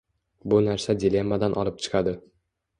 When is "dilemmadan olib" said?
1.05-1.81